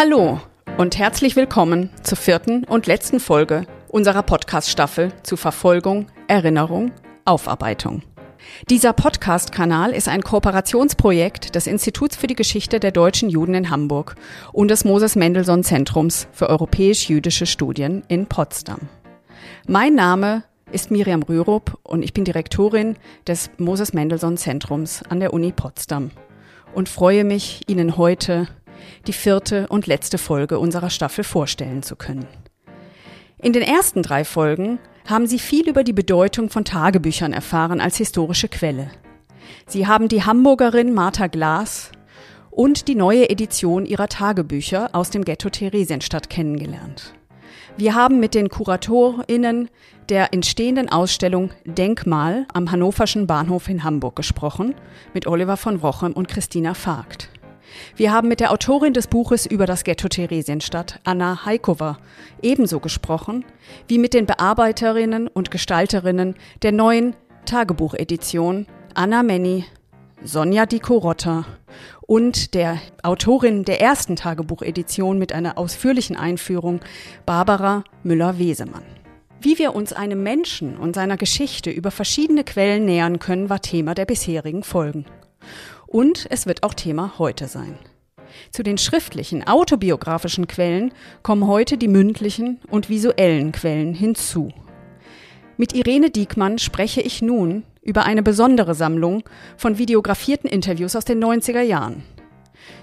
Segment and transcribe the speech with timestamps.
[0.00, 0.40] Hallo
[0.76, 6.92] und herzlich willkommen zur vierten und letzten Folge unserer Podcast-Staffel zu Verfolgung, Erinnerung,
[7.24, 8.02] Aufarbeitung.
[8.70, 14.14] Dieser Podcast-Kanal ist ein Kooperationsprojekt des Instituts für die Geschichte der deutschen Juden in Hamburg
[14.52, 18.82] und des Moses Mendelssohn Zentrums für europäisch-jüdische Studien in Potsdam.
[19.66, 22.94] Mein Name ist Miriam Rürup und ich bin Direktorin
[23.26, 26.12] des Moses Mendelssohn Zentrums an der Uni Potsdam
[26.72, 28.46] und freue mich, Ihnen heute
[29.06, 32.26] die vierte und letzte Folge unserer Staffel vorstellen zu können.
[33.40, 37.96] In den ersten drei Folgen haben Sie viel über die Bedeutung von Tagebüchern erfahren als
[37.96, 38.90] historische Quelle.
[39.66, 41.92] Sie haben die Hamburgerin Martha Glas
[42.50, 47.14] und die neue Edition ihrer Tagebücher aus dem Ghetto Theresienstadt kennengelernt.
[47.76, 49.70] Wir haben mit den KuratorInnen
[50.08, 54.74] der entstehenden Ausstellung Denkmal am Hannoverschen Bahnhof in Hamburg gesprochen,
[55.14, 57.30] mit Oliver von Wrochem und Christina Vogt.
[57.96, 61.98] Wir haben mit der Autorin des Buches über das Ghetto Theresienstadt, Anna Heikova,
[62.42, 63.44] ebenso gesprochen
[63.86, 69.64] wie mit den Bearbeiterinnen und Gestalterinnen der neuen Tagebuchedition Anna Menny,
[70.22, 71.46] Sonja Diko-Rotter
[72.06, 76.80] und der Autorin der ersten Tagebuchedition mit einer ausführlichen Einführung
[77.26, 78.82] Barbara Müller-Wesemann.
[79.40, 83.94] Wie wir uns einem Menschen und seiner Geschichte über verschiedene Quellen nähern können, war Thema
[83.94, 85.04] der bisherigen Folgen.
[85.88, 87.78] Und es wird auch Thema heute sein.
[88.52, 90.92] Zu den schriftlichen, autobiografischen Quellen
[91.22, 94.52] kommen heute die mündlichen und visuellen Quellen hinzu.
[95.56, 99.24] Mit Irene Diekmann spreche ich nun über eine besondere Sammlung
[99.56, 102.04] von videografierten Interviews aus den 90er Jahren.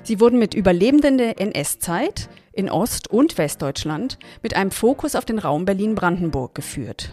[0.02, 5.38] Sie wurden mit Überlebenden der NS-Zeit in Ost- und Westdeutschland mit einem Fokus auf den
[5.38, 7.12] Raum Berlin-Brandenburg geführt.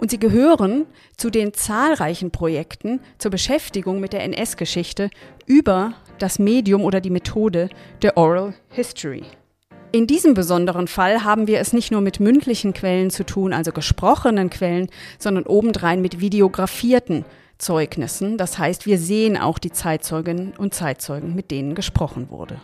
[0.00, 0.86] Und sie gehören
[1.18, 5.10] zu den zahlreichen Projekten zur Beschäftigung mit der NS-Geschichte
[5.44, 7.68] über das Medium oder die Methode
[8.00, 9.24] der Oral History.
[9.92, 13.72] In diesem besonderen Fall haben wir es nicht nur mit mündlichen Quellen zu tun, also
[13.72, 17.26] gesprochenen Quellen, sondern obendrein mit videografierten
[17.58, 18.38] Zeugnissen.
[18.38, 22.58] Das heißt, wir sehen auch die Zeitzeuginnen und Zeitzeugen, mit denen gesprochen wurde.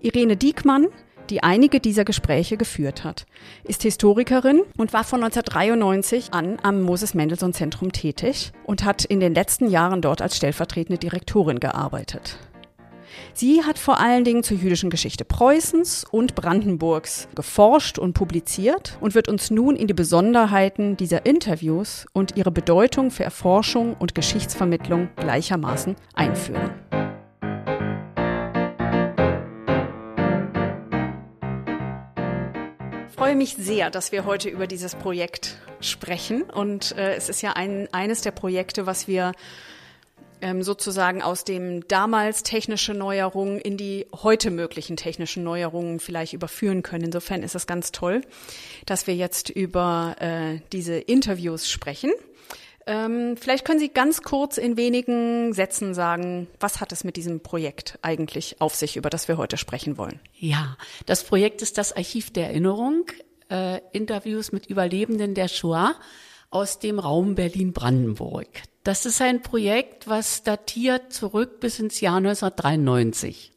[0.00, 0.86] Irene Diekmann
[1.30, 3.26] die einige dieser Gespräche geführt hat,
[3.64, 9.20] ist Historikerin und war von 1993 an am Moses Mendelssohn Zentrum tätig und hat in
[9.20, 12.38] den letzten Jahren dort als stellvertretende Direktorin gearbeitet.
[13.32, 19.14] Sie hat vor allen Dingen zur jüdischen Geschichte Preußens und Brandenburgs geforscht und publiziert und
[19.14, 25.08] wird uns nun in die Besonderheiten dieser Interviews und ihre Bedeutung für Erforschung und Geschichtsvermittlung
[25.16, 26.70] gleichermaßen einführen.
[33.26, 36.42] Freue mich sehr, dass wir heute über dieses Projekt sprechen.
[36.42, 39.32] Und äh, es ist ja ein, eines der Projekte, was wir
[40.40, 46.84] ähm, sozusagen aus dem damals technische Neuerungen in die heute möglichen technischen Neuerungen vielleicht überführen
[46.84, 47.06] können.
[47.06, 48.20] Insofern ist es ganz toll,
[48.84, 52.12] dass wir jetzt über äh, diese Interviews sprechen.
[52.88, 57.40] Ähm, vielleicht können Sie ganz kurz in wenigen Sätzen sagen, was hat es mit diesem
[57.40, 60.20] Projekt eigentlich auf sich, über das wir heute sprechen wollen?
[60.38, 63.06] Ja, das Projekt ist das Archiv der Erinnerung,
[63.50, 65.96] äh, Interviews mit Überlebenden der Shoah
[66.50, 68.46] aus dem Raum Berlin-Brandenburg.
[68.84, 73.50] Das ist ein Projekt, was datiert zurück bis ins Jahr 1993.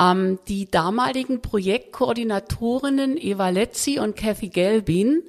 [0.00, 5.22] Ähm, die damaligen Projektkoordinatorinnen Eva Letzi und Kathy Gelbin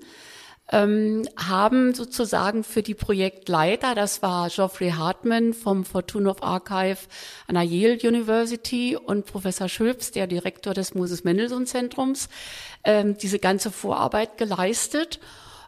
[0.71, 6.99] ähm, haben sozusagen für die Projektleiter, das war Geoffrey Hartman vom Fortunov Archive
[7.47, 12.29] an der Yale University und Professor Schülps, der Direktor des Moses Mendelssohn Zentrums,
[12.83, 15.19] ähm, diese ganze Vorarbeit geleistet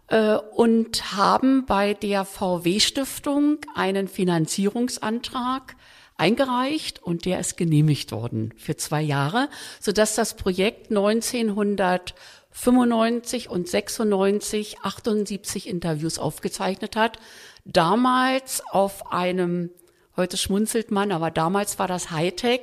[0.07, 5.75] äh, und haben bei der VW Stiftung einen Finanzierungsantrag
[6.17, 9.49] eingereicht und der ist genehmigt worden für zwei Jahre,
[9.81, 12.15] so dass das Projekt 1900
[12.55, 17.19] 95 und 96 78 Interviews aufgezeichnet hat.
[17.65, 19.71] Damals auf einem,
[20.15, 22.61] heute schmunzelt man, aber damals war das Hightech,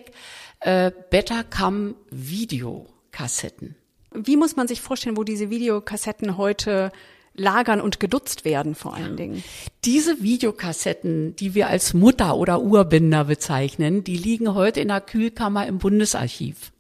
[0.61, 3.77] äh, Betacam Videokassetten.
[4.15, 6.91] Wie muss man sich vorstellen, wo diese Videokassetten heute
[7.35, 9.43] lagern und gedutzt werden vor allen Dingen.
[9.85, 15.67] Diese Videokassetten, die wir als Mutter oder Urbinder bezeichnen, die liegen heute in der Kühlkammer
[15.67, 16.73] im Bundesarchiv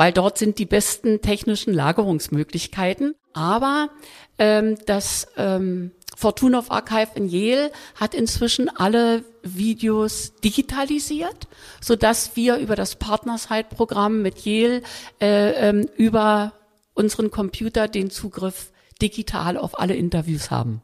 [0.00, 3.16] weil dort sind die besten technischen Lagerungsmöglichkeiten.
[3.34, 3.90] Aber
[4.38, 11.48] ähm, das ähm, Fortunov Archive in Yale hat inzwischen alle Videos digitalisiert,
[11.82, 14.80] so dass wir über das Partnerside-Programm mit Yale
[15.20, 16.54] äh, ähm, über
[16.94, 20.80] unseren Computer den Zugriff digital auf alle Interviews haben.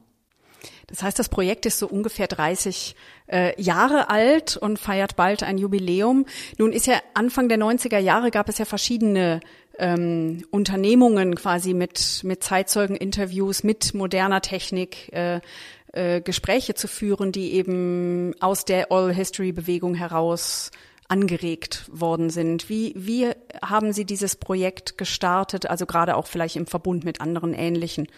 [0.89, 2.95] Das heißt, das Projekt ist so ungefähr 30
[3.27, 6.27] äh, Jahre alt und feiert bald ein Jubiläum.
[6.59, 9.41] Nun ist ja Anfang der 90er Jahre gab es ja verschiedene
[9.79, 15.41] ähm, Unternehmungen quasi mit, mit Zeitzeugeninterviews, mit moderner Technik, äh,
[15.93, 20.71] äh, Gespräche zu führen, die eben aus der Oral History Bewegung heraus
[21.09, 22.69] angeregt worden sind.
[22.69, 23.31] Wie, wie
[23.63, 28.09] haben Sie dieses Projekt gestartet, also gerade auch vielleicht im Verbund mit anderen ähnlichen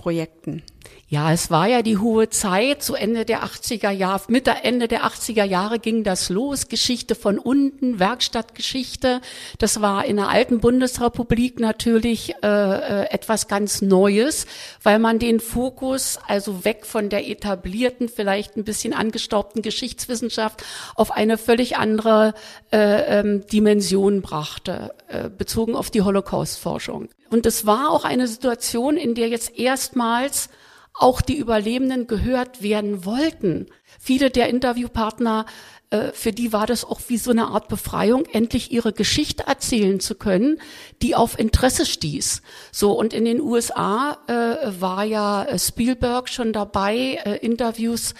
[0.00, 0.62] Projekten?
[1.08, 5.04] Ja, es war ja die hohe Zeit, zu Ende der 80er Jahre, Mitte, Ende der
[5.04, 9.20] 80er Jahre ging das los, Geschichte von unten, Werkstattgeschichte.
[9.58, 14.46] Das war in der alten Bundesrepublik natürlich äh, äh, etwas ganz Neues,
[14.82, 20.64] weil man den Fokus also weg von der etablierten, vielleicht ein bisschen angestaubten Geschichtswissenschaft
[20.94, 22.32] auf eine völlig andere
[22.72, 27.10] äh, ähm, Dimension brachte, äh, bezogen auf die Holocaust-Forschung.
[27.30, 30.50] Und es war auch eine Situation, in der jetzt erstmals
[30.92, 33.66] auch die Überlebenden gehört werden wollten.
[33.98, 35.46] Viele der Interviewpartner,
[35.90, 40.00] äh, für die war das auch wie so eine Art Befreiung, endlich ihre Geschichte erzählen
[40.00, 40.60] zu können,
[41.00, 42.42] die auf Interesse stieß.
[42.72, 48.14] So, und in den USA äh, war ja Spielberg schon dabei, äh, Interviews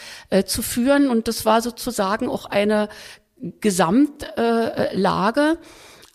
[0.46, 1.10] zu führen.
[1.10, 2.88] Und das war sozusagen auch eine
[3.60, 5.58] Gesamtlage.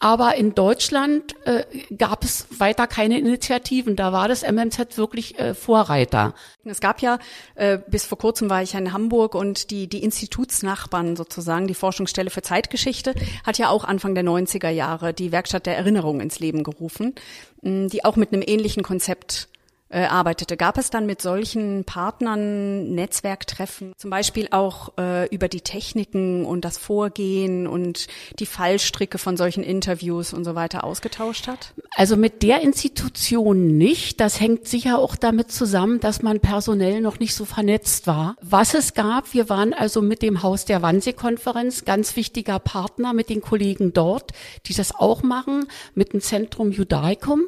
[0.06, 1.64] Aber in Deutschland äh,
[1.98, 3.96] gab es weiter keine Initiativen.
[3.96, 6.36] Da war das MMZ wirklich äh, Vorreiter.
[6.64, 7.18] Es gab ja,
[7.56, 12.30] äh, bis vor kurzem war ich in Hamburg und die, die Institutsnachbarn sozusagen, die Forschungsstelle
[12.30, 16.62] für Zeitgeschichte, hat ja auch Anfang der 90er Jahre die Werkstatt der Erinnerung ins Leben
[16.64, 17.16] gerufen,
[17.64, 19.48] die auch mit einem ähnlichen Konzept
[19.96, 20.58] äh, arbeitete.
[20.58, 26.66] Gab es dann mit solchen Partnern Netzwerktreffen, zum Beispiel auch äh, über die Techniken und
[26.66, 28.08] das Vorgehen und
[28.40, 31.74] die Fallstricke von solchen Interviews und so weiter ausgetauscht hat?
[31.96, 34.20] Also mit der Institution nicht.
[34.20, 38.36] Das hängt sicher auch damit zusammen, dass man personell noch nicht so vernetzt war.
[38.42, 43.30] Was es gab, wir waren also mit dem Haus der Wannsee-Konferenz ganz wichtiger Partner mit
[43.30, 44.34] den Kollegen dort,
[44.66, 47.46] die das auch machen, mit dem Zentrum Judaicum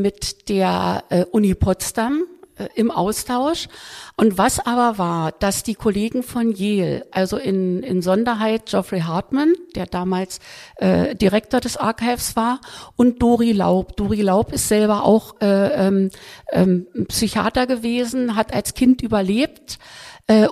[0.00, 2.24] mit der äh, Uni Potsdam
[2.56, 3.68] äh, im Austausch.
[4.16, 9.54] Und was aber war, dass die Kollegen von Yale, also in, in Sonderheit Geoffrey Hartman,
[9.74, 10.38] der damals
[10.76, 12.60] äh, Direktor des Archives war,
[12.96, 13.96] und Dori Laub.
[13.96, 16.10] Dori Laub ist selber auch äh, ähm,
[16.50, 19.78] ähm, Psychiater gewesen, hat als Kind überlebt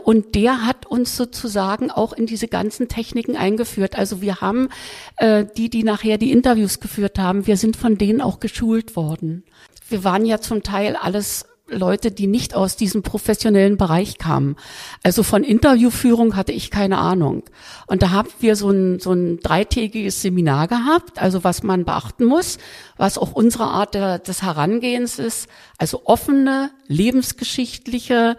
[0.04, 3.96] und der hat uns sozusagen auch in diese ganzen Techniken eingeführt.
[3.96, 4.68] Also wir haben
[5.16, 9.44] äh, die, die nachher die Interviews geführt haben, wir sind von denen auch geschult worden.
[9.88, 14.56] Wir waren ja zum Teil alles Leute, die nicht aus diesem professionellen Bereich kamen.
[15.02, 17.44] Also von Interviewführung hatte ich keine Ahnung.
[17.86, 22.24] Und da haben wir so ein, so ein dreitägiges Seminar gehabt, also was man beachten
[22.24, 22.58] muss,
[22.96, 25.48] was auch unsere Art der, des Herangehens ist.
[25.78, 28.36] Also offene, lebensgeschichtliche,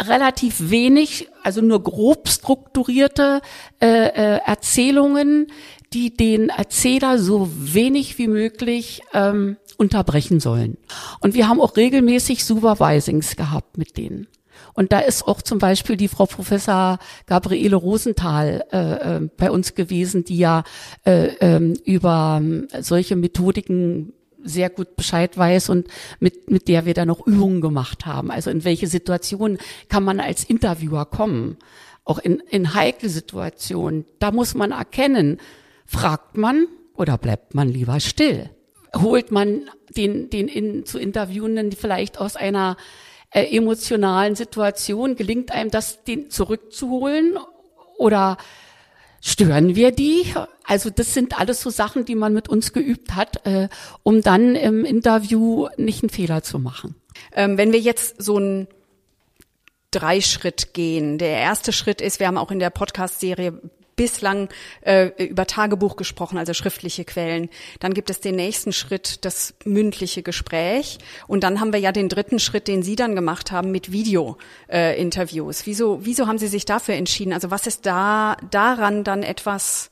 [0.00, 3.40] relativ wenig, also nur grob strukturierte
[3.80, 5.48] äh, äh, Erzählungen,
[5.92, 10.76] die den Erzähler so wenig wie möglich ähm, unterbrechen sollen.
[11.20, 14.28] Und wir haben auch regelmäßig Supervisings gehabt mit denen.
[14.74, 19.74] Und da ist auch zum Beispiel die Frau Professor Gabriele Rosenthal äh, äh, bei uns
[19.74, 20.62] gewesen, die ja
[21.04, 24.12] äh, äh, über äh, solche Methodiken
[24.44, 28.30] sehr gut Bescheid weiß und mit, mit der wir dann noch Übungen gemacht haben.
[28.30, 31.56] Also in welche Situationen kann man als Interviewer kommen?
[32.04, 34.04] Auch in, in heikle Situationen.
[34.18, 35.38] Da muss man erkennen,
[35.86, 38.50] fragt man oder bleibt man lieber still?
[38.96, 42.76] Holt man den, den in, zu Interviewenden vielleicht aus einer
[43.30, 47.38] äh, emotionalen Situation, gelingt einem das, den zurückzuholen?
[47.98, 48.38] Oder
[49.20, 50.24] stören wir die?
[50.64, 53.68] Also das sind alles so Sachen, die man mit uns geübt hat, äh,
[54.02, 56.94] um dann im Interview nicht einen Fehler zu machen.
[57.32, 58.68] Ähm, wenn wir jetzt so ein
[59.90, 61.18] Dreischritt gehen.
[61.18, 63.60] Der erste Schritt ist, wir haben auch in der Podcast-Serie
[64.00, 64.48] bislang
[64.80, 67.50] äh, über Tagebuch gesprochen, also schriftliche Quellen.
[67.80, 70.96] Dann gibt es den nächsten Schritt, das mündliche Gespräch.
[71.26, 75.60] Und dann haben wir ja den dritten Schritt, den Sie dann gemacht haben mit Video-Interviews.
[75.60, 77.34] Äh, wieso, wieso haben Sie sich dafür entschieden?
[77.34, 79.90] Also was ist da daran dann etwas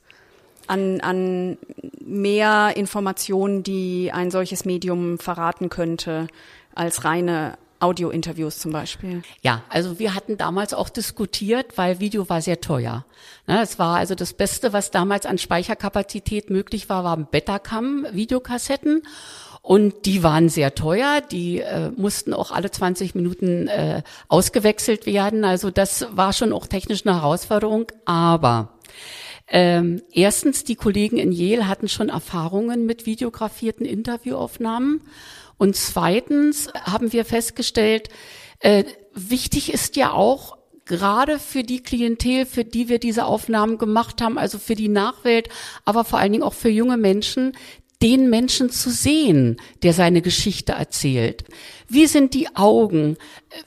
[0.65, 1.59] an, an
[2.03, 6.25] mehr Informationen, die ein solches Medium verraten könnte,
[6.73, 9.21] als reine Audio-Interviews zum Beispiel?
[9.41, 13.05] Ja, also wir hatten damals auch diskutiert, weil Video war sehr teuer.
[13.47, 19.03] Ne, es war also das Beste, was damals an Speicherkapazität möglich war, waren Betacam-Videokassetten.
[19.61, 25.43] Und die waren sehr teuer, die äh, mussten auch alle 20 Minuten äh, ausgewechselt werden.
[25.43, 27.87] Also das war schon auch technisch eine Herausforderung.
[28.05, 28.79] Aber
[29.47, 35.01] ähm, erstens, die Kollegen in Yale hatten schon Erfahrungen mit videografierten Interviewaufnahmen.
[35.59, 38.09] Und zweitens haben wir festgestellt,
[38.61, 44.21] Äh, wichtig ist ja auch, gerade für die Klientel, für die wir diese Aufnahmen gemacht
[44.21, 45.47] haben, also für die Nachwelt,
[45.85, 47.55] aber vor allen Dingen auch für junge Menschen,
[48.01, 51.45] den Menschen zu sehen, der seine Geschichte erzählt.
[51.87, 53.17] Wie sind die Augen?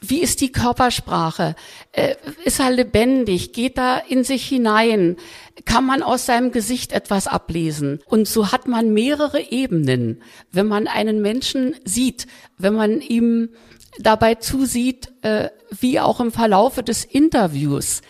[0.00, 1.54] Wie ist die Körpersprache?
[1.92, 3.52] Äh, ist er lebendig?
[3.52, 5.16] Geht er in sich hinein?
[5.64, 8.00] Kann man aus seinem Gesicht etwas ablesen?
[8.06, 12.26] Und so hat man mehrere Ebenen, wenn man einen Menschen sieht,
[12.58, 13.50] wenn man ihm
[13.98, 18.02] dabei zusieht, äh, wie auch im Verlaufe des Interviews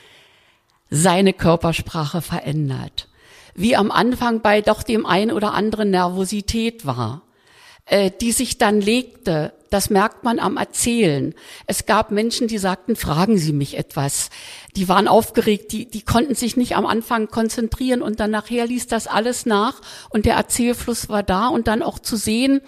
[0.91, 3.09] seine Körpersprache verändert
[3.55, 7.23] wie am Anfang bei doch dem ein oder anderen Nervosität war,
[7.87, 9.53] äh, die sich dann legte.
[9.73, 11.35] Das merkt man am Erzählen.
[11.67, 14.29] Es gab Menschen, die sagten, fragen Sie mich etwas.
[14.77, 18.87] Die waren aufgeregt, die, die konnten sich nicht am Anfang konzentrieren und dann nachher ließ
[18.89, 22.61] das alles nach und der Erzählfluss war da und dann auch zu sehen,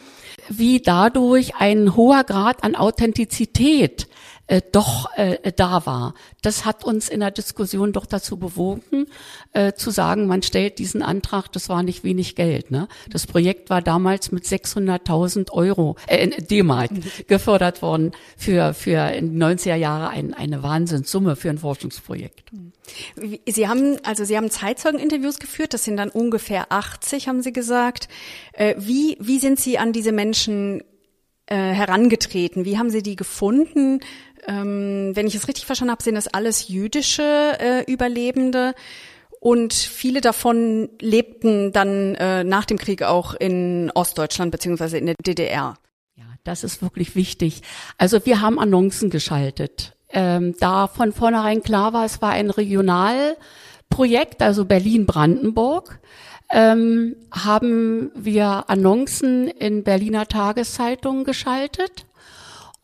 [0.49, 4.09] wie dadurch ein hoher Grad an Authentizität
[4.47, 6.15] äh, doch äh, da war.
[6.43, 9.07] Das hat uns in der Diskussion doch dazu bewogen,
[9.53, 12.71] äh, zu sagen, man stellt diesen Antrag, das war nicht wenig Geld.
[12.71, 12.89] Ne?
[13.09, 16.91] Das Projekt war damals mit 600.000 Euro, äh, D-Mark
[17.27, 22.53] gefördert worden für, für in 90er Jahre ein, eine Wahnsinnssumme für ein Forschungsprojekt.
[23.47, 28.09] Sie haben, also Sie haben Zeitzeugeninterviews geführt, das sind dann ungefähr 80, haben Sie gesagt.
[28.53, 30.83] Äh, wie, wie sind Sie an diese Menschen
[31.47, 32.65] äh, herangetreten?
[32.65, 34.01] Wie haben Sie die gefunden?
[34.47, 38.75] Ähm, wenn ich es richtig verstanden habe, sind das alles jüdische äh, Überlebende.
[39.41, 45.17] Und viele davon lebten dann äh, nach dem Krieg auch in Ostdeutschland beziehungsweise in der
[45.17, 45.75] DDR.
[46.17, 47.61] Ja, das ist wirklich wichtig.
[47.99, 49.97] Also wir haben Annoncen geschaltet.
[50.11, 56.01] Ähm, da von vornherein klar war, es war ein Regionalprojekt, also Berlin-Brandenburg,
[56.51, 62.07] ähm, haben wir Annoncen in Berliner Tageszeitungen geschaltet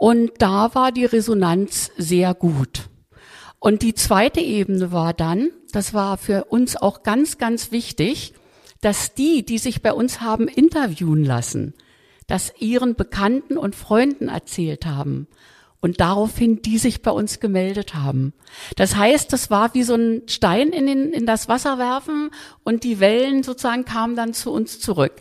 [0.00, 2.88] und da war die Resonanz sehr gut.
[3.58, 8.32] Und die zweite Ebene war dann, das war für uns auch ganz, ganz wichtig,
[8.80, 11.74] dass die, die sich bei uns haben interviewen lassen,
[12.26, 15.28] das ihren Bekannten und Freunden erzählt haben
[15.80, 18.32] und daraufhin die sich bei uns gemeldet haben.
[18.76, 22.30] Das heißt, das war wie so ein Stein in, den, in das Wasser werfen
[22.64, 25.12] und die Wellen sozusagen kamen dann zu uns zurück.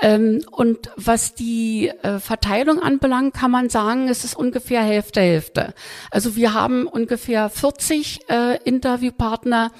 [0.00, 5.74] Ähm, und was die äh, Verteilung anbelangt, kann man sagen, es ist ungefähr Hälfte, Hälfte.
[6.10, 9.72] Also wir haben ungefähr 40 äh, Interviewpartner,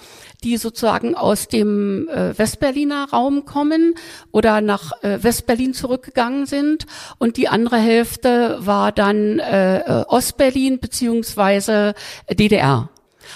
[0.44, 3.94] die sozusagen aus dem äh, Westberliner Raum kommen
[4.30, 6.86] oder nach äh, Westberlin zurückgegangen sind.
[7.18, 11.94] Und die andere Hälfte war dann äh, äh Ostberlin beziehungsweise
[12.30, 12.90] DDR.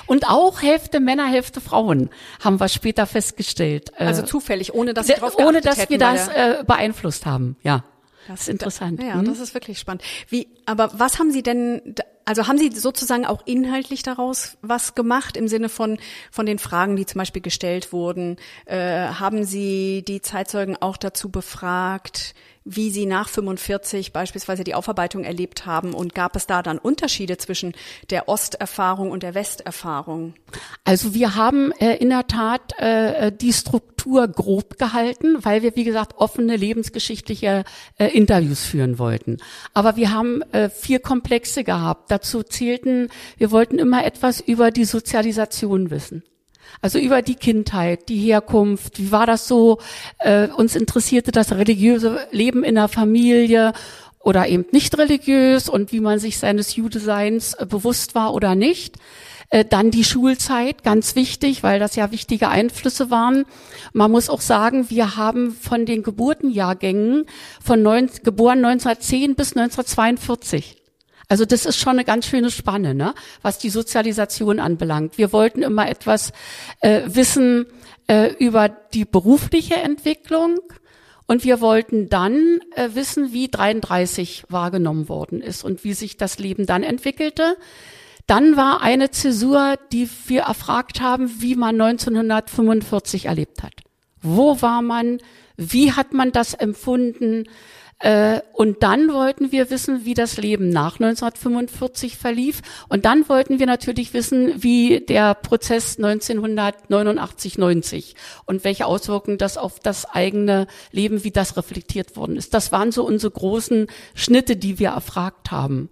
[0.07, 2.11] Und auch Hälfte Männer, Hälfte Frauen,
[2.43, 3.93] haben wir später festgestellt.
[3.97, 7.57] Äh, also zufällig, ohne dass, Sie drauf ohne dass hätten, wir das äh, beeinflusst haben,
[7.63, 7.85] ja.
[8.29, 9.01] Das ist interessant.
[9.01, 9.25] Ja, hm?
[9.25, 10.03] das ist wirklich spannend.
[10.29, 11.95] Wie, aber was haben Sie denn,
[12.27, 15.99] also haben Sie sozusagen auch inhaltlich daraus was gemacht im Sinne von,
[16.31, 18.37] von den Fragen, die zum Beispiel gestellt wurden?
[18.67, 22.35] Äh, haben Sie die Zeitzeugen auch dazu befragt,
[22.67, 27.39] wie sie nach 45 beispielsweise die Aufarbeitung erlebt haben und gab es da dann Unterschiede
[27.39, 27.75] zwischen
[28.11, 30.35] der Osterfahrung und der Westerfahrung?
[30.85, 35.85] Also wir haben äh, in der Tat äh, die Struktur grob gehalten, weil wir wie
[35.85, 37.63] gesagt offene lebensgeschichtliche
[37.99, 39.37] äh, Interviews führen wollten.
[39.73, 42.11] Aber wir haben äh, vier Komplexe gehabt.
[42.17, 46.23] Dazu zählten, wir wollten immer etwas über die Sozialisation wissen.
[46.81, 49.81] Also über die Kindheit, die Herkunft, wie war das so?
[50.19, 53.75] Äh, uns interessierte das religiöse Leben in der Familie
[54.19, 58.97] oder eben nicht religiös und wie man sich seines Judeseins äh, bewusst war oder nicht.
[59.51, 63.45] Äh, dann die Schulzeit, ganz wichtig, weil das ja wichtige Einflüsse waren.
[63.93, 67.27] Man muss auch sagen, wir haben von den Geburtenjahrgängen
[67.63, 70.86] von neun, geboren 1910 bis 1942
[71.29, 73.15] also das ist schon eine ganz schöne Spanne, ne?
[73.43, 75.19] was die Sozialisation anbelangt.
[75.19, 76.33] Wir wollten immer etwas
[76.81, 77.67] äh, wissen
[78.07, 80.59] äh, über die berufliche Entwicklung
[81.27, 86.39] und wir wollten dann äh, wissen, wie 33 wahrgenommen worden ist und wie sich das
[86.39, 87.57] Leben dann entwickelte.
[88.27, 93.75] Dann war eine Zäsur, die wir erfragt haben, wie man 1945 erlebt hat.
[94.23, 95.19] Wo war man?
[95.57, 97.45] Wie hat man das empfunden?
[97.99, 102.61] Äh, und dann wollten wir wissen, wie das Leben nach 1945 verlief.
[102.89, 109.57] Und dann wollten wir natürlich wissen, wie der Prozess 1989, 90 und welche Auswirkungen das
[109.57, 112.53] auf das eigene Leben, wie das reflektiert worden ist.
[112.53, 115.89] Das waren so unsere großen Schnitte, die wir erfragt haben.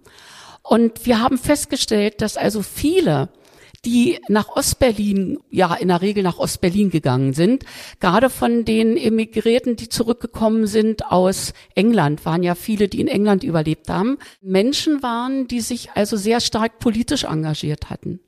[0.61, 3.29] Und wir haben festgestellt, dass also viele
[3.85, 7.63] die nach Ostberlin, ja in der Regel nach Ostberlin gegangen sind.
[7.99, 13.43] Gerade von den Emigrierten, die zurückgekommen sind aus England, waren ja viele, die in England
[13.43, 14.17] überlebt haben.
[14.41, 18.19] Menschen waren, die sich also sehr stark politisch engagiert hatten.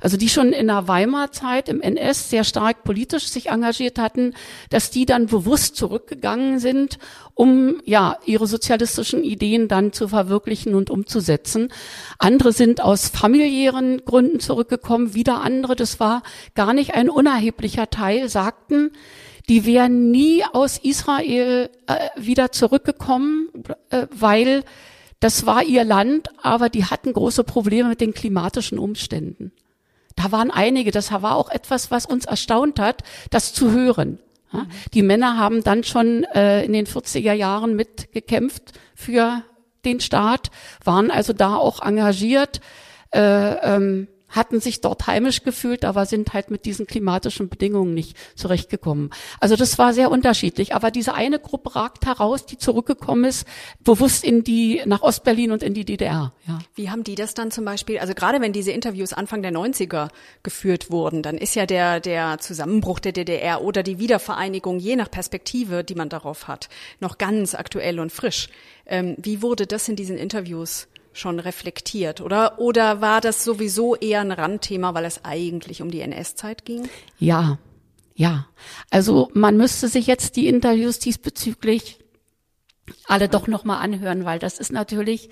[0.00, 4.34] Also die schon in der Weimar-Zeit im NS sehr stark politisch sich engagiert hatten,
[4.70, 6.98] dass die dann bewusst zurückgegangen sind,
[7.34, 11.72] um ja ihre sozialistischen Ideen dann zu verwirklichen und umzusetzen.
[12.18, 16.22] Andere sind aus familiären Gründen zurückgekommen, wieder andere, das war
[16.54, 18.90] gar nicht ein unerheblicher Teil, sagten,
[19.48, 23.48] die wären nie aus Israel äh, wieder zurückgekommen,
[23.90, 24.64] äh, weil
[25.18, 29.52] das war ihr Land, aber die hatten große Probleme mit den klimatischen Umständen.
[30.16, 34.18] Da waren einige, das war auch etwas, was uns erstaunt hat, das zu hören.
[34.52, 39.44] Ja, die Männer haben dann schon äh, in den 40er Jahren mitgekämpft für
[39.84, 40.50] den Staat,
[40.84, 42.60] waren also da auch engagiert.
[43.12, 48.16] Äh, ähm, hatten sich dort heimisch gefühlt, aber sind halt mit diesen klimatischen Bedingungen nicht
[48.36, 49.10] zurechtgekommen.
[49.40, 50.74] Also das war sehr unterschiedlich.
[50.74, 53.46] Aber diese eine Gruppe ragt heraus, die zurückgekommen ist,
[53.80, 56.32] bewusst in die, nach Ostberlin und in die DDR.
[56.46, 56.58] Ja.
[56.74, 60.08] Wie haben die das dann zum Beispiel, also gerade wenn diese Interviews Anfang der 90er
[60.42, 65.10] geführt wurden, dann ist ja der, der Zusammenbruch der DDR oder die Wiedervereinigung, je nach
[65.10, 66.68] Perspektive, die man darauf hat,
[67.00, 68.48] noch ganz aktuell und frisch.
[68.86, 72.58] Ähm, wie wurde das in diesen Interviews schon reflektiert, oder?
[72.58, 76.88] Oder war das sowieso eher ein Randthema, weil es eigentlich um die NS-Zeit ging?
[77.18, 77.58] Ja,
[78.14, 78.46] ja.
[78.90, 81.98] Also man müsste sich jetzt die Interviews diesbezüglich
[83.06, 85.30] alle doch nochmal anhören, weil das ist natürlich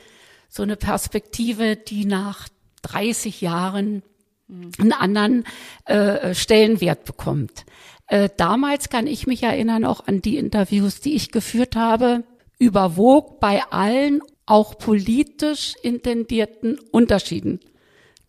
[0.48, 2.48] so eine Perspektive, die nach
[2.82, 4.02] 30 Jahren
[4.48, 5.44] einen anderen
[5.84, 7.66] äh, Stellenwert bekommt.
[8.06, 12.24] Äh, damals kann ich mich erinnern auch an die Interviews, die ich geführt habe,
[12.58, 17.60] überwog bei allen auch politisch intendierten Unterschieden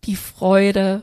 [0.04, 1.02] die Freude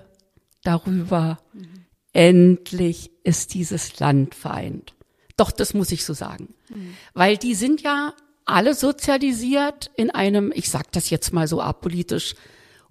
[0.64, 1.86] darüber, mhm.
[2.14, 4.94] endlich ist dieses Land vereint.
[5.38, 6.54] Doch, das muss ich so sagen.
[6.70, 6.96] Mhm.
[7.14, 8.14] Weil die sind ja
[8.46, 12.36] alle sozialisiert in einem, ich sag das jetzt mal so apolitisch,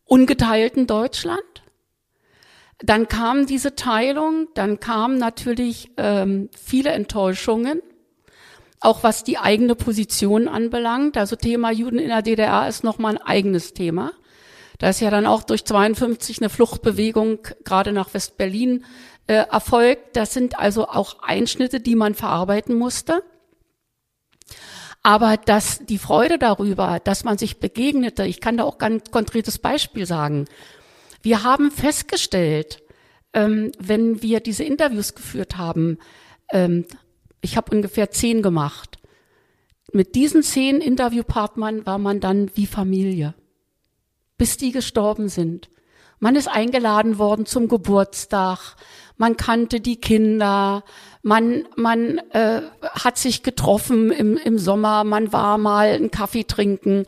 [0.04, 1.40] ungeteilten Deutschland.
[2.78, 7.80] Dann kam diese Teilung, dann kamen natürlich ähm, viele Enttäuschungen
[8.80, 11.16] auch was die eigene Position anbelangt.
[11.16, 14.12] Also Thema Juden in der DDR ist nochmal ein eigenes Thema.
[14.78, 18.84] Da ist ja dann auch durch 52 eine Fluchtbewegung gerade nach Westberlin
[19.26, 20.16] äh, erfolgt.
[20.16, 23.22] Das sind also auch Einschnitte, die man verarbeiten musste.
[25.02, 29.58] Aber dass die Freude darüber, dass man sich begegnete, ich kann da auch ganz konkretes
[29.58, 30.46] Beispiel sagen.
[31.22, 32.82] Wir haben festgestellt,
[33.32, 35.98] ähm, wenn wir diese Interviews geführt haben,
[36.50, 36.86] ähm,
[37.46, 38.98] ich habe ungefähr zehn gemacht.
[39.92, 43.35] Mit diesen zehn Interviewpartnern war man dann wie Familie,
[44.37, 45.70] bis die gestorben sind.
[46.18, 48.74] Man ist eingeladen worden zum Geburtstag,
[49.16, 50.82] man kannte die Kinder,
[51.22, 57.06] man, man äh, hat sich getroffen im, im Sommer, man war mal einen Kaffee trinken.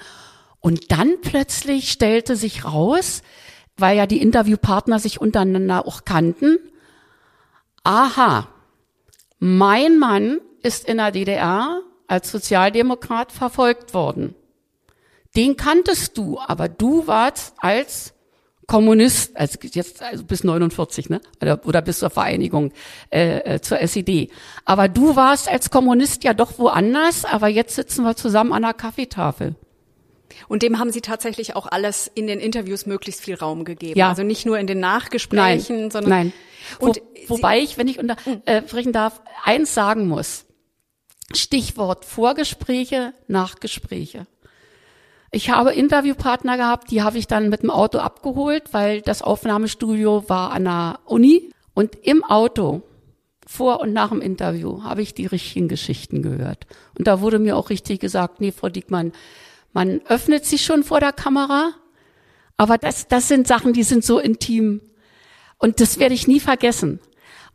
[0.60, 3.22] Und dann plötzlich stellte sich raus,
[3.76, 6.58] weil ja die Interviewpartner sich untereinander auch kannten,
[7.82, 8.48] aha,
[9.38, 14.34] mein Mann ist in der DDR als Sozialdemokrat verfolgt worden.
[15.36, 18.14] Den kanntest du, aber du warst als
[18.66, 21.20] Kommunist, also jetzt also bis 49, ne?
[21.40, 22.72] Oder, oder bis zur Vereinigung
[23.10, 24.30] äh, äh zur SED.
[24.66, 28.74] Aber du warst als Kommunist ja doch woanders, aber jetzt sitzen wir zusammen an der
[28.74, 29.54] Kaffeetafel.
[30.48, 33.98] Und dem haben Sie tatsächlich auch alles in den Interviews möglichst viel Raum gegeben.
[33.98, 34.10] Ja.
[34.10, 35.90] Also nicht nur in den Nachgesprächen, Nein.
[35.90, 36.10] sondern.
[36.10, 36.32] Nein.
[36.78, 38.88] Und Wo, wobei ich, wenn ich unterbrechen hm.
[38.88, 40.46] äh, darf, eins sagen muss.
[41.34, 44.26] Stichwort Vorgespräche, Nachgespräche.
[45.30, 50.28] Ich habe Interviewpartner gehabt, die habe ich dann mit dem Auto abgeholt, weil das Aufnahmestudio
[50.28, 51.50] war an der Uni.
[51.74, 52.82] Und im Auto,
[53.46, 56.66] vor und nach dem Interview, habe ich die richtigen Geschichten gehört.
[56.96, 59.12] Und da wurde mir auch richtig gesagt, nee, Frau Diekmann,
[59.72, 61.72] man öffnet sich schon vor der Kamera,
[62.56, 64.80] aber das, das sind Sachen, die sind so intim.
[65.58, 67.00] Und das werde ich nie vergessen.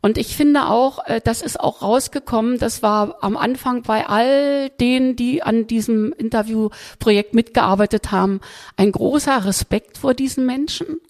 [0.04, 4.68] Und ich finde auch, äh, das ist auch rausgekommen, das war am Anfang bei all
[4.68, 8.40] denen, die an diesem Interviewprojekt mitgearbeitet haben,
[8.76, 11.00] ein großer Respekt vor diesen Menschen.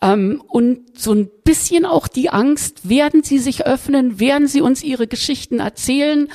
[0.00, 4.84] Ähm, und so ein bisschen auch die Angst, werden sie sich öffnen, werden sie uns
[4.84, 6.28] ihre Geschichten erzählen,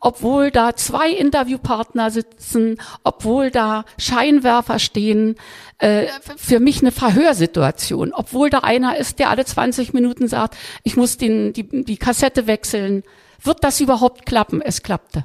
[0.00, 5.36] obwohl da zwei Interviewpartner sitzen, obwohl da Scheinwerfer stehen,
[5.78, 10.96] äh, für mich eine Verhörsituation, obwohl da einer ist, der alle 20 Minuten sagt, ich
[10.96, 13.02] muss den, die, die Kassette wechseln.
[13.42, 14.60] Wird das überhaupt klappen?
[14.60, 15.24] Es klappte.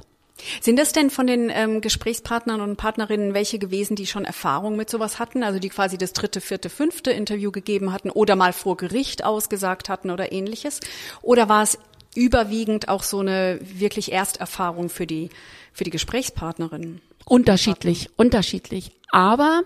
[0.60, 4.90] Sind das denn von den ähm, Gesprächspartnern und Partnerinnen welche gewesen, die schon Erfahrung mit
[4.90, 8.76] sowas hatten, also die quasi das dritte, vierte, fünfte Interview gegeben hatten oder mal vor
[8.76, 10.80] Gericht ausgesagt hatten oder ähnliches?
[11.22, 11.78] Oder war es
[12.16, 15.30] überwiegend auch so eine wirklich Ersterfahrung für die,
[15.72, 17.00] für die Gesprächspartnerinnen?
[17.24, 18.92] Unterschiedlich, unterschiedlich.
[19.10, 19.62] Aber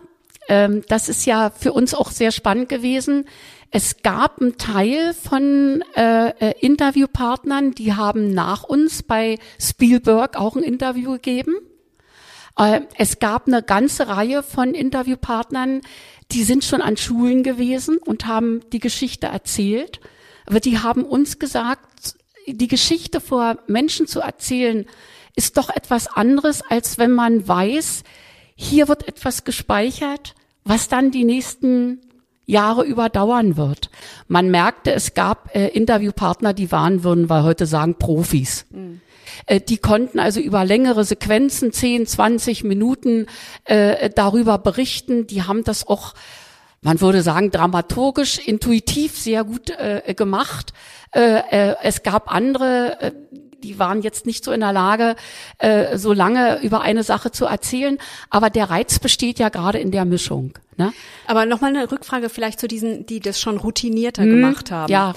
[0.48, 3.26] ähm, das ist ja für uns auch sehr spannend gewesen.
[3.70, 10.56] Es gab einen Teil von äh, äh, Interviewpartnern, die haben nach uns bei Spielberg auch
[10.56, 11.54] ein Interview gegeben.
[12.58, 15.82] Äh, es gab eine ganze Reihe von Interviewpartnern,
[16.32, 20.00] die sind schon an Schulen gewesen und haben die Geschichte erzählt.
[20.46, 22.16] Aber die haben uns gesagt,
[22.54, 24.86] die Geschichte vor Menschen zu erzählen,
[25.36, 28.02] ist doch etwas anderes, als wenn man weiß,
[28.54, 30.34] hier wird etwas gespeichert,
[30.64, 32.00] was dann die nächsten
[32.46, 33.90] Jahre überdauern wird.
[34.28, 38.66] Man merkte, es gab äh, Interviewpartner, die waren, würden wir heute sagen, Profis.
[38.70, 39.00] Mhm.
[39.46, 43.26] Äh, die konnten also über längere Sequenzen, 10, 20 Minuten
[43.64, 45.26] äh, darüber berichten.
[45.26, 46.14] Die haben das auch,
[46.83, 50.73] man würde sagen, dramaturgisch, intuitiv sehr gut äh, gemacht.
[51.14, 53.12] Äh, äh, es gab andere, äh,
[53.62, 55.16] die waren jetzt nicht so in der Lage,
[55.59, 57.99] äh, so lange über eine Sache zu erzählen.
[58.31, 60.55] Aber der Reiz besteht ja gerade in der Mischung.
[60.77, 60.93] Ne?
[61.27, 64.90] Aber nochmal eine Rückfrage vielleicht zu diesen, die das schon routinierter hm, gemacht haben.
[64.90, 65.12] Ja.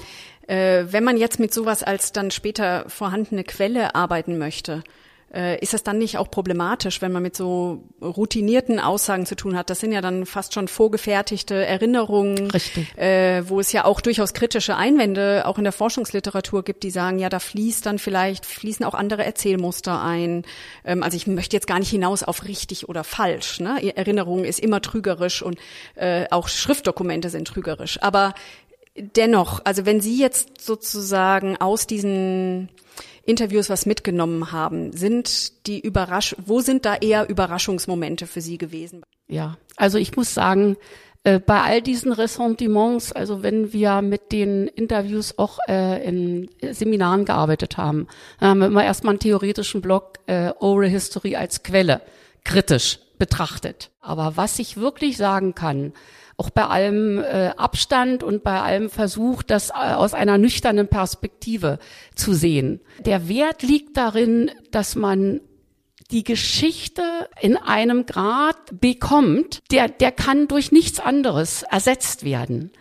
[0.46, 4.84] Äh, wenn man jetzt mit sowas als dann später vorhandene Quelle arbeiten möchte,
[5.34, 9.56] äh, ist das dann nicht auch problematisch, wenn man mit so routinierten Aussagen zu tun
[9.56, 9.68] hat?
[9.68, 12.96] Das sind ja dann fast schon vorgefertigte Erinnerungen, Richtig.
[12.96, 17.18] Äh, wo es ja auch durchaus kritische Einwände auch in der Forschungsliteratur gibt, die sagen,
[17.18, 20.44] ja, da fließt dann vielleicht, fließen auch andere Erzählmuster ein.
[20.84, 23.60] Ähm, also ich möchte jetzt gar nicht hinaus auf richtig oder falsch.
[23.60, 23.96] Ne?
[23.96, 25.58] Erinnerung ist immer trügerisch und
[25.96, 28.00] äh, auch Schriftdokumente sind trügerisch.
[28.02, 28.34] Aber
[28.96, 32.68] dennoch, also wenn Sie jetzt sozusagen aus diesen
[33.26, 39.02] Interviews was mitgenommen haben, sind die Überrasch wo sind da eher Überraschungsmomente für Sie gewesen?
[39.28, 40.76] Ja, also ich muss sagen,
[41.24, 47.24] äh, bei all diesen Ressentiments, also wenn wir mit den Interviews auch äh, in Seminaren
[47.24, 48.06] gearbeitet haben,
[48.40, 52.02] haben wir immer erstmal einen theoretischen Block äh, Oral History als Quelle
[52.44, 53.90] kritisch betrachtet.
[54.00, 55.94] Aber was ich wirklich sagen kann,
[56.36, 61.78] auch bei allem äh, Abstand und bei allem Versuch, das äh, aus einer nüchternen Perspektive
[62.14, 62.80] zu sehen.
[63.04, 65.40] Der Wert liegt darin, dass man
[66.10, 67.02] die Geschichte
[67.40, 72.72] in einem Grad bekommt, der, der kann durch nichts anderes ersetzt werden.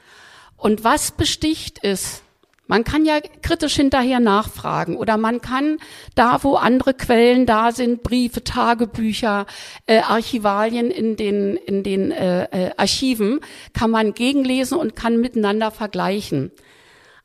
[0.57, 2.22] Und was besticht ist,
[2.67, 5.77] man kann ja kritisch hinterher nachfragen oder man kann
[6.15, 9.45] da, wo andere Quellen da sind, Briefe, Tagebücher,
[9.85, 13.41] äh, Archivalien in den, in den äh, äh, Archiven,
[13.73, 16.51] kann man gegenlesen und kann miteinander vergleichen.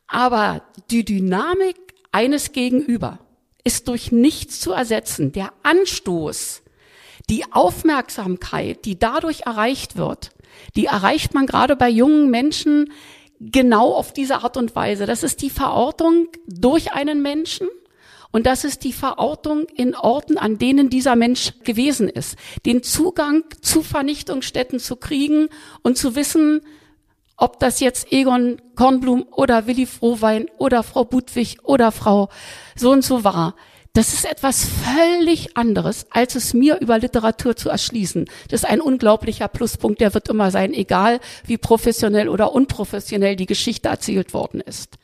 [0.08, 1.76] Aber die Dynamik
[2.10, 3.20] eines Gegenüber
[3.62, 5.30] ist durch nichts zu ersetzen.
[5.32, 6.62] Der Anstoß,
[7.30, 10.30] die Aufmerksamkeit, die dadurch erreicht wird,
[10.74, 12.90] die erreicht man gerade bei jungen Menschen
[13.40, 15.06] genau auf diese Art und Weise.
[15.06, 17.68] Das ist die Verortung durch einen Menschen
[18.30, 22.36] und das ist die Verortung in Orten, an denen dieser Mensch gewesen ist.
[22.66, 25.48] Den Zugang zu Vernichtungsstätten zu kriegen
[25.82, 26.60] und zu wissen,
[27.36, 32.28] ob das jetzt Egon Kornblum oder Willi Frohwein oder Frau Budwig oder Frau
[32.74, 33.54] so und so war.
[33.92, 38.26] Das ist etwas völlig anderes, als es mir über Literatur zu erschließen.
[38.48, 43.46] Das ist ein unglaublicher Pluspunkt, der wird immer sein, egal wie professionell oder unprofessionell die
[43.46, 44.98] Geschichte erzählt worden ist.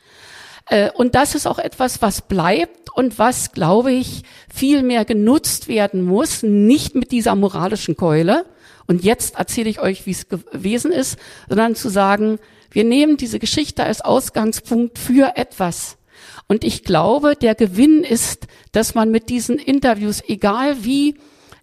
[0.67, 5.67] Äh, und das ist auch etwas, was bleibt und was, glaube ich, viel mehr genutzt
[5.67, 8.45] werden muss, nicht mit dieser moralischen Keule.
[8.87, 11.17] Und jetzt erzähle ich euch, wie es gewesen ist,
[11.49, 12.39] sondern zu sagen,
[12.71, 15.97] wir nehmen diese Geschichte als Ausgangspunkt für etwas,
[16.47, 21.15] und ich glaube, der Gewinn ist, dass man mit diesen Interviews, egal wie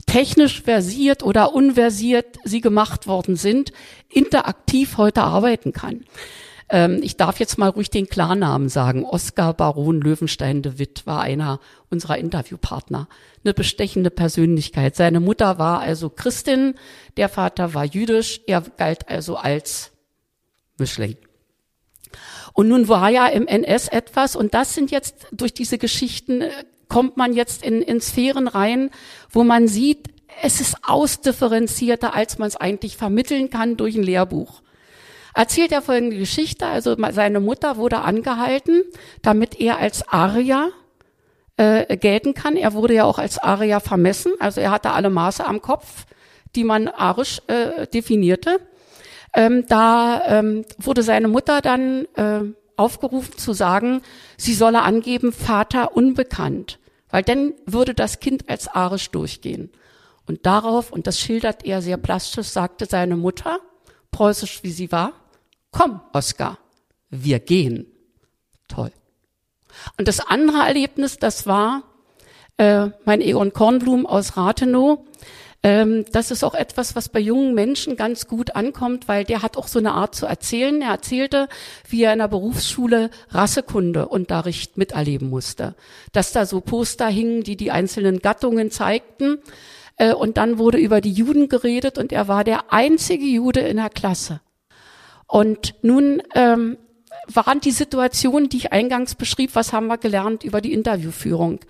[0.07, 3.73] technisch versiert oder unversiert sie gemacht worden sind,
[4.09, 6.05] interaktiv heute arbeiten kann.
[6.69, 9.05] Ähm, ich darf jetzt mal ruhig den Klarnamen sagen.
[9.05, 13.09] Oskar Baron Löwenstein de Witt war einer unserer Interviewpartner.
[13.45, 14.97] Eine bestechende Persönlichkeit.
[14.97, 16.75] Seine Mutter war also Christin,
[17.17, 19.93] der Vater war jüdisch, er galt also als
[20.79, 21.17] Mischling.
[22.53, 26.51] Und nun war ja im NS etwas, und das sind jetzt durch diese Geschichten, äh,
[26.89, 28.91] kommt man jetzt in, in Sphären rein,
[29.31, 30.09] wo man sieht,
[30.43, 34.63] es ist ausdifferenzierter, als man es eigentlich vermitteln kann durch ein Lehrbuch.
[35.35, 38.83] Erzählt er folgende Geschichte, also seine Mutter wurde angehalten,
[39.23, 40.71] damit er als Arier
[41.57, 42.57] äh, gelten kann.
[42.57, 46.05] Er wurde ja auch als Arier vermessen, also er hatte alle Maße am Kopf,
[46.55, 48.61] die man arisch äh, definierte.
[49.35, 52.41] Ähm, da ähm, wurde seine Mutter dann äh,
[52.77, 54.03] aufgerufen zu sagen,
[54.37, 56.79] sie solle angeben, Vater unbekannt.
[57.13, 59.71] weil dann würde das Kind als arisch durchgehen.
[60.27, 63.61] Und darauf, und das schildert er sehr plastisch, sagte seine Mutter,
[64.11, 65.13] preußisch wie sie war,
[65.71, 66.59] komm, Oskar,
[67.11, 67.87] wir gehen.
[68.67, 68.91] Toll.
[69.99, 71.83] Und das andere Erlebnis, das war
[72.57, 75.01] äh, mein Egon Kornblum aus Rathenow.
[75.65, 79.57] Ähm, das ist auch etwas, was bei jungen Menschen ganz gut ankommt, weil der hat
[79.57, 80.83] auch so eine Art zu erzählen.
[80.83, 81.49] Er erzählte,
[81.89, 85.75] wie er in der Berufsschule Rassekundeunterricht miterleben musste.
[86.13, 89.39] Dass da so Poster hingen, die die einzelnen Gattungen zeigten.
[89.97, 93.77] Äh, und dann wurde über die Juden geredet und er war der einzige Jude in
[93.77, 94.41] der Klasse.
[95.29, 96.77] Und nun ähm,
[97.27, 101.61] waren die Situationen, die ich eingangs beschrieb, was haben wir gelernt über die Interviewführung.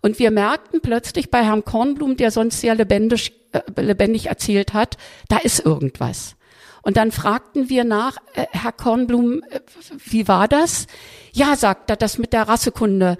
[0.00, 4.96] Und wir merkten plötzlich bei Herrn Kornblum, der sonst sehr lebendig, äh, lebendig erzählt hat,
[5.28, 6.36] da ist irgendwas.
[6.82, 9.60] Und dann fragten wir nach, äh, Herr Kornblum, äh,
[9.98, 10.86] wie war das?
[11.32, 13.18] Ja, sagt er, das mit der Rassekunde.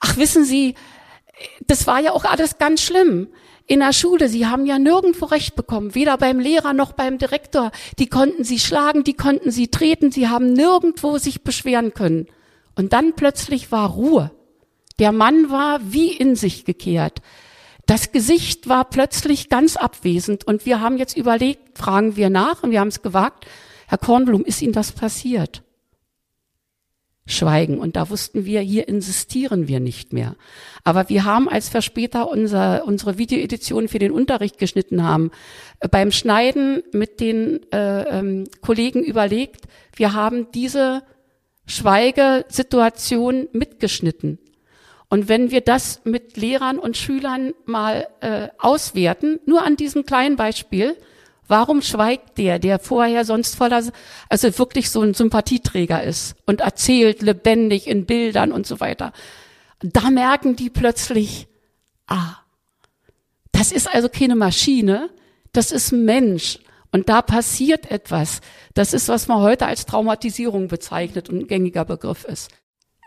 [0.00, 0.74] Ach, wissen Sie,
[1.66, 3.28] das war ja auch alles ganz schlimm
[3.66, 7.72] in der Schule, sie haben ja nirgendwo Recht bekommen, weder beim Lehrer noch beim Direktor.
[7.98, 12.26] Die konnten sie schlagen, die konnten sie treten, sie haben nirgendwo sich beschweren können.
[12.76, 14.30] Und dann plötzlich war Ruhe.
[14.98, 17.20] Der Mann war wie in sich gekehrt.
[17.86, 22.70] Das Gesicht war plötzlich ganz abwesend und wir haben jetzt überlegt, fragen wir nach und
[22.70, 23.46] wir haben es gewagt,
[23.88, 25.62] Herr Kornblum, ist Ihnen das passiert?
[27.26, 27.78] Schweigen.
[27.78, 30.36] Und da wussten wir, hier insistieren wir nicht mehr.
[30.84, 35.30] Aber wir haben, als wir später unser, unsere Videoedition für den Unterricht geschnitten haben,
[35.80, 41.02] äh, beim Schneiden mit den äh, ähm, Kollegen überlegt, wir haben diese
[41.66, 44.38] Schweigesituation mitgeschnitten.
[45.08, 50.36] Und wenn wir das mit Lehrern und Schülern mal äh, auswerten, nur an diesem kleinen
[50.36, 50.96] Beispiel,
[51.48, 53.82] Warum schweigt der, der vorher sonst voller,
[54.28, 59.12] also wirklich so ein Sympathieträger ist und erzählt lebendig in Bildern und so weiter?
[59.80, 61.46] Da merken die plötzlich,
[62.06, 62.36] ah,
[63.52, 65.10] das ist also keine Maschine,
[65.52, 66.58] das ist ein Mensch.
[66.92, 68.40] Und da passiert etwas.
[68.74, 72.50] Das ist, was man heute als Traumatisierung bezeichnet und ein gängiger Begriff ist.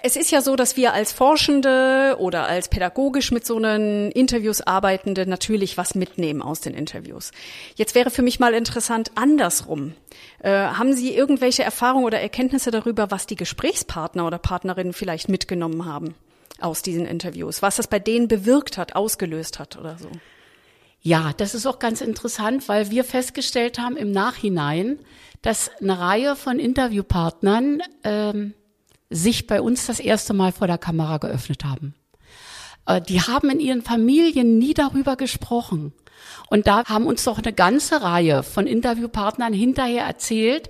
[0.02, 4.62] Es ist ja so, dass wir als Forschende oder als pädagogisch mit so einen Interviews
[4.62, 7.32] arbeitende natürlich was mitnehmen aus den Interviews.
[7.76, 9.94] Jetzt wäre für mich mal interessant andersrum.
[10.42, 15.84] Äh, haben Sie irgendwelche Erfahrungen oder Erkenntnisse darüber, was die Gesprächspartner oder Partnerinnen vielleicht mitgenommen
[15.84, 16.16] haben
[16.62, 17.62] aus diesen Interviews?
[17.62, 20.10] Was das bei denen bewirkt hat, ausgelöst hat oder so?
[21.02, 25.00] Ja, das ist auch ganz interessant, weil wir festgestellt haben im Nachhinein,
[25.42, 28.54] dass eine Reihe von Interviewpartnern ähm,
[29.10, 31.96] sich bei uns das erste Mal vor der Kamera geöffnet haben.
[32.86, 35.94] Äh, die haben in ihren Familien nie darüber gesprochen.
[36.50, 40.70] Und da haben uns doch eine ganze Reihe von Interviewpartnern hinterher erzählt,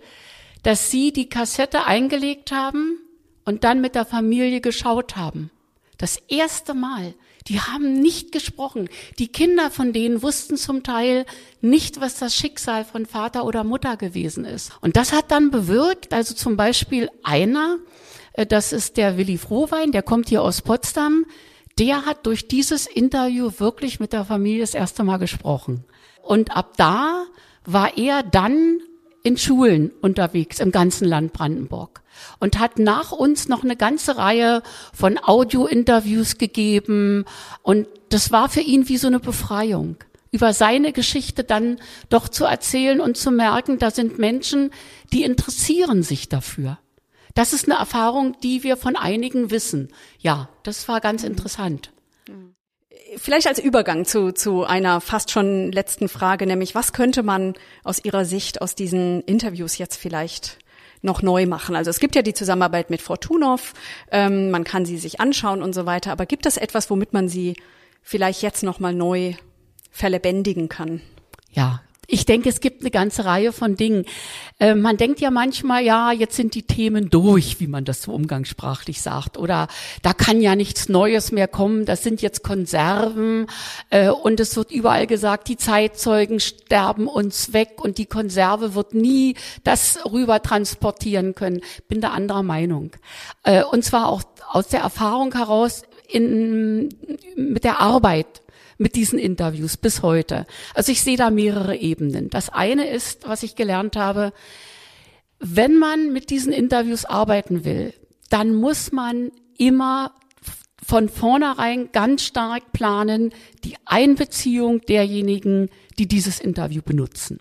[0.63, 2.99] dass sie die Kassette eingelegt haben
[3.45, 5.51] und dann mit der Familie geschaut haben.
[5.97, 7.13] Das erste Mal.
[7.47, 8.89] Die haben nicht gesprochen.
[9.17, 11.25] Die Kinder von denen wussten zum Teil
[11.61, 14.71] nicht, was das Schicksal von Vater oder Mutter gewesen ist.
[14.81, 17.79] Und das hat dann bewirkt, also zum Beispiel einer,
[18.45, 21.25] das ist der Willi Frohwein, der kommt hier aus Potsdam.
[21.77, 25.85] Der hat durch dieses Interview wirklich mit der Familie das erste Mal gesprochen.
[26.21, 27.25] Und ab da
[27.65, 28.79] war er dann
[29.23, 32.01] in Schulen unterwegs im ganzen Land Brandenburg
[32.39, 37.25] und hat nach uns noch eine ganze Reihe von Audio-Interviews gegeben
[37.61, 39.97] und das war für ihn wie so eine Befreiung
[40.31, 44.71] über seine Geschichte dann doch zu erzählen und zu merken, da sind Menschen,
[45.11, 46.77] die interessieren sich dafür.
[47.39, 49.93] Das ist eine Erfahrung, die wir von einigen wissen.
[50.19, 51.93] Ja, das war ganz interessant.
[53.15, 57.53] Vielleicht als Übergang zu, zu einer fast schon letzten Frage, nämlich was könnte man
[57.85, 60.59] aus Ihrer Sicht aus diesen Interviews jetzt vielleicht
[61.01, 61.77] noch neu machen?
[61.77, 63.71] Also es gibt ja die Zusammenarbeit mit Fortunov,
[64.11, 67.29] ähm, man kann sie sich anschauen und so weiter, aber gibt es etwas, womit man
[67.29, 67.55] sie
[68.01, 69.35] vielleicht jetzt noch mal neu
[69.91, 70.99] verlebendigen kann?
[71.53, 74.05] Ja, ich denke, es gibt eine ganze Reihe von Dingen.
[74.59, 78.11] Äh, man denkt ja manchmal, ja, jetzt sind die Themen durch, wie man das so
[78.13, 79.37] umgangssprachlich sagt.
[79.37, 79.67] Oder
[80.01, 81.85] da kann ja nichts Neues mehr kommen.
[81.85, 83.45] Das sind jetzt Konserven.
[83.91, 88.95] Äh, und es wird überall gesagt, die Zeitzeugen sterben uns weg und die Konserve wird
[88.95, 91.61] nie das rüber transportieren können.
[91.87, 92.91] Bin da anderer Meinung.
[93.43, 96.89] Äh, und zwar auch aus der Erfahrung heraus in,
[97.35, 98.41] mit der Arbeit
[98.79, 100.47] mit diesen Interviews bis heute.
[100.73, 102.29] Also ich sehe da mehrere Ebenen.
[102.31, 104.33] Das eine ist, was ich gelernt habe,
[105.39, 107.93] wenn man mit diesen Interviews arbeiten will,
[108.29, 110.13] dann muss man immer
[110.83, 113.31] von vornherein ganz stark planen,
[113.63, 117.39] die Einbeziehung derjenigen, die dieses Interview benutzen.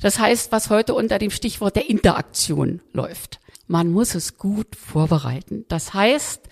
[0.00, 3.40] Das heißt, was heute unter dem Stichwort der Interaktion läuft.
[3.66, 5.64] Man muss es gut vorbereiten.
[5.68, 6.48] Das heißt,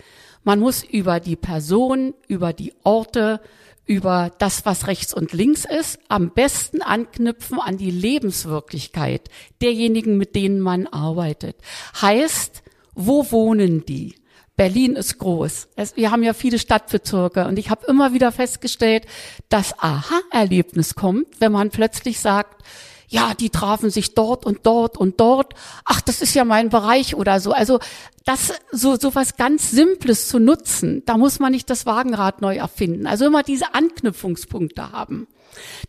[0.46, 3.40] Man muss über die Person, über die Orte,
[3.86, 9.30] über das, was rechts und links ist, am besten anknüpfen an die Lebenswirklichkeit
[9.62, 11.56] derjenigen, mit denen man arbeitet.
[12.00, 12.62] Heißt,
[12.94, 14.16] wo wohnen die?
[14.56, 15.68] Berlin ist groß.
[15.76, 19.06] Es, wir haben ja viele Stadtbezirke und ich habe immer wieder festgestellt,
[19.50, 22.62] dass Aha-Erlebnis kommt, wenn man plötzlich sagt,
[23.08, 25.54] ja, die trafen sich dort und dort und dort.
[25.84, 27.52] Ach, das ist ja mein Bereich oder so.
[27.52, 27.78] Also
[28.24, 32.56] das so so was ganz Simples zu nutzen, da muss man nicht das Wagenrad neu
[32.56, 33.06] erfinden.
[33.06, 35.28] Also immer diese Anknüpfungspunkte haben.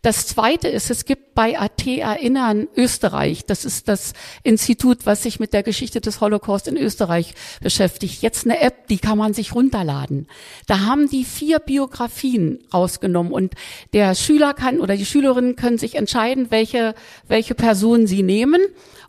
[0.02, 5.40] Das zweite ist, es gibt bei AT Erinnern Österreich, das ist das Institut, was sich
[5.40, 9.54] mit der Geschichte des Holocaust in Österreich beschäftigt, jetzt eine App, die kann man sich
[9.54, 10.26] runterladen.
[10.66, 13.54] Da haben die vier Biografien rausgenommen und
[13.92, 16.94] der Schüler kann oder die Schülerinnen können sich entscheiden, welche,
[17.26, 18.60] welche Person sie nehmen.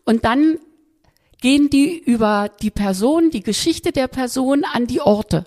[0.06, 0.58] Und dann
[1.42, 5.46] gehen die über die Person, die Geschichte der Person an die Orte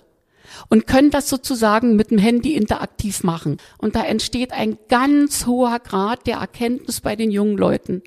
[0.69, 3.57] und können das sozusagen mit dem Handy interaktiv machen.
[3.77, 8.01] Und da entsteht ein ganz hoher Grad der Erkenntnis bei den jungen Leuten,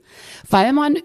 [0.48, 0.96] weil man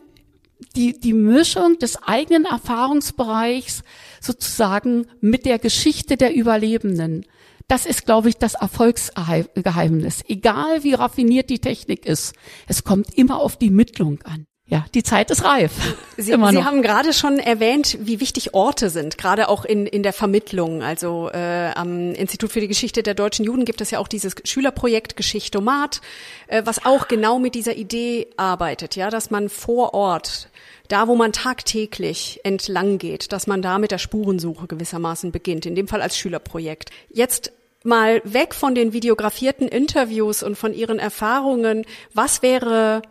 [0.75, 3.83] die, die Mischung des eigenen Erfahrungsbereichs
[4.19, 7.25] sozusagen mit der Geschichte der Überlebenden,
[7.67, 10.23] das ist, glaube ich, das Erfolgsgeheimnis.
[10.27, 12.33] Egal wie raffiniert die Technik ist,
[12.67, 15.97] es kommt immer auf die Mittlung an ja, die Zeit ist reif.
[16.15, 20.13] Sie, Sie haben gerade schon erwähnt, wie wichtig Orte sind, gerade auch in, in der
[20.13, 20.81] Vermittlung.
[20.81, 24.33] Also äh, am Institut für die Geschichte der deutschen Juden gibt es ja auch dieses
[24.45, 25.99] Schülerprojekt Geschichtomat,
[26.47, 30.47] äh, was auch genau mit dieser Idee arbeitet, ja, dass man vor Ort
[30.87, 35.75] da, wo man tagtäglich entlang geht, dass man da mit der Spurensuche gewissermaßen beginnt, in
[35.75, 36.91] dem Fall als Schülerprojekt.
[37.09, 37.51] Jetzt
[37.83, 41.85] mal weg von den videografierten Interviews und von Ihren Erfahrungen.
[42.13, 43.01] Was wäre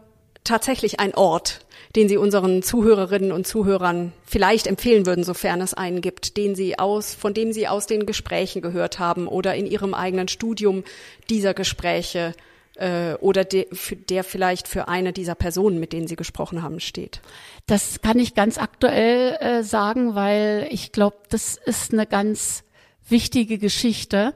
[0.45, 6.01] tatsächlich ein Ort, den Sie unseren Zuhörerinnen und Zuhörern vielleicht empfehlen würden, sofern es einen
[6.01, 9.95] gibt, den Sie aus, von dem Sie aus den Gesprächen gehört haben oder in Ihrem
[9.95, 10.85] eigenen Studium
[11.29, 12.35] dieser Gespräche
[12.77, 13.67] äh, oder de,
[14.09, 17.21] der vielleicht für eine dieser Personen, mit denen Sie gesprochen haben, steht?
[17.67, 22.65] Das kann ich ganz aktuell äh, sagen, weil ich glaube, das ist eine ganz
[23.09, 24.35] wichtige Geschichte.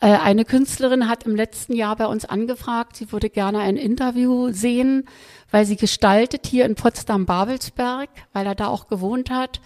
[0.00, 4.50] Äh, eine Künstlerin hat im letzten Jahr bei uns angefragt, sie würde gerne ein Interview
[4.52, 5.08] sehen,
[5.50, 9.60] weil sie gestaltet hier in Potsdam-Babelsberg, weil er da auch gewohnt hat,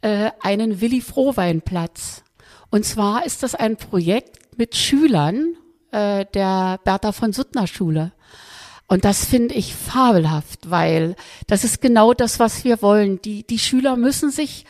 [0.00, 2.22] äh, einen Willi Frohweinplatz.
[2.70, 5.56] Und zwar ist das ein Projekt mit Schülern
[5.92, 8.12] äh, der Bertha von Suttner Schule.
[8.88, 11.16] Und das finde ich fabelhaft, weil
[11.48, 13.20] das ist genau das, was wir wollen.
[13.22, 14.64] Die, die Schüler müssen sich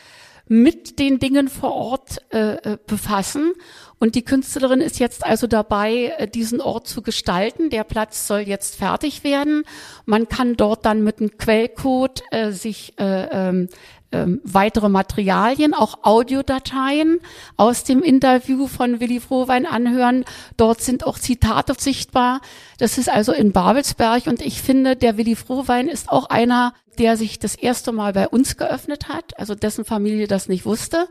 [0.48, 3.52] mit den Dingen vor Ort äh, befassen
[3.98, 7.70] und die Künstlerin ist jetzt also dabei, äh, diesen Ort zu gestalten.
[7.70, 9.64] Der Platz soll jetzt fertig werden.
[10.04, 13.68] Man kann dort dann mit einem Quellcode äh, sich äh, ähm,
[14.16, 17.20] ähm, weitere Materialien, auch Audiodateien
[17.56, 20.24] aus dem Interview von Willi Frohwein anhören.
[20.56, 22.40] Dort sind auch Zitate sichtbar.
[22.78, 27.16] Das ist also in Babelsberg und ich finde, der Willi Frohwein ist auch einer, der
[27.16, 31.08] sich das erste Mal bei uns geöffnet hat, also dessen Familie das nicht wusste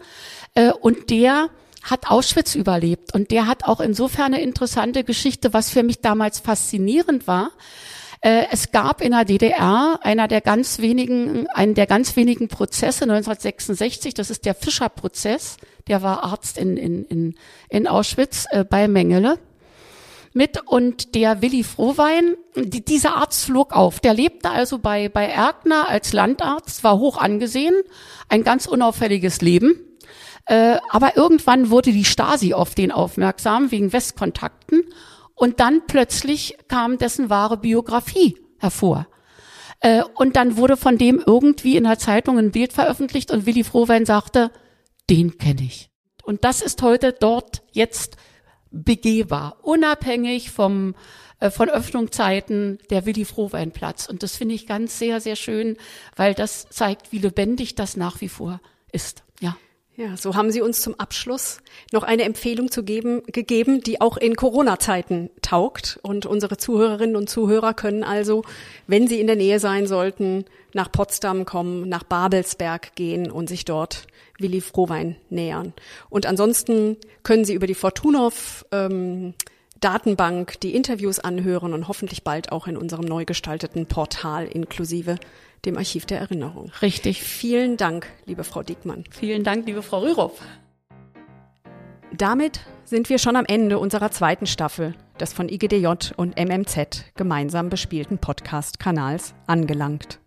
[0.56, 1.50] äh, und der
[1.84, 6.40] hat Auschwitz überlebt und der hat auch insofern eine interessante Geschichte, was für mich damals
[6.40, 7.52] faszinierend war.
[8.26, 13.04] Äh, es gab in der DDR einer der ganz wenigen, einen der ganz wenigen Prozesse
[13.04, 15.58] 1966, das ist der Fischer-Prozess,
[15.88, 17.36] der war Arzt in, in, in,
[17.70, 19.38] in Auschwitz äh, bei Mengele
[20.34, 24.00] mit und der Willi Frohwein, die, dieser Arzt flog auf.
[24.00, 27.76] Der lebte also bei, bei Erkner als Landarzt, war hoch angesehen,
[28.28, 29.76] ein ganz unauffälliges Leben.
[30.48, 34.84] Äh, aber irgendwann wurde die Stasi auf den aufmerksam wegen Westkontakten
[35.36, 39.08] und dann plötzlich kam dessen wahre Biografie hervor.
[39.82, 43.64] Äh, und dann wurde von dem irgendwie in der Zeitung ein Bild veröffentlicht und Willi
[43.64, 44.52] Frohwein sagte,
[45.10, 45.90] den kenne ich.
[46.24, 48.18] Und das ist heute dort jetzt
[48.72, 50.96] begehbar, unabhängig vom
[51.40, 54.08] äh, von Öffnungszeiten der Willi Frohwein Platz.
[54.08, 55.78] Und das finde ich ganz sehr, sehr schön,
[56.16, 59.25] weil das zeigt, wie lebendig das nach wie vor ist.
[59.98, 60.18] Ja.
[60.18, 61.60] So haben Sie uns zum Abschluss
[61.94, 66.00] noch eine Empfehlung zu geben, gegeben, die auch in Corona-Zeiten taugt.
[66.02, 68.44] Und unsere Zuhörerinnen und Zuhörer können also,
[68.88, 73.64] wenn sie in der Nähe sein sollten, nach Potsdam kommen, nach Babelsberg gehen und sich
[73.64, 74.08] dort
[74.38, 75.74] Willi Frohwein nähern.
[76.10, 79.34] Und ansonsten können Sie über die Fortunov ähm,
[79.80, 85.18] Datenbank die Interviews anhören und hoffentlich bald auch in unserem neu gestalteten Portal inklusive
[85.64, 86.72] dem Archiv der Erinnerung.
[86.82, 87.22] Richtig.
[87.24, 89.04] Vielen Dank, liebe Frau Diekmann.
[89.10, 90.40] Vielen Dank, liebe Frau Rürup.
[92.14, 95.88] Damit sind wir schon am Ende unserer zweiten Staffel des von IGDJ
[96.18, 100.20] und MMZ gemeinsam bespielten Podcast-Kanals angelangt.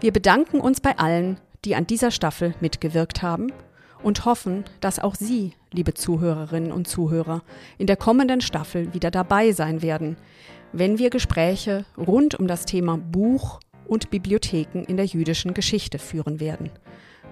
[0.00, 3.52] Wir bedanken uns bei allen, die an dieser Staffel mitgewirkt haben
[4.02, 7.42] und hoffen, dass auch Sie, liebe Zuhörerinnen und Zuhörer,
[7.78, 10.16] in der kommenden Staffel wieder dabei sein werden,
[10.72, 16.40] wenn wir Gespräche rund um das Thema Buch und Bibliotheken in der jüdischen Geschichte führen
[16.40, 16.70] werden.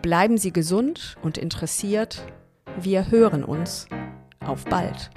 [0.03, 2.27] Bleiben Sie gesund und interessiert.
[2.81, 3.87] Wir hören uns.
[4.41, 5.11] Auf bald.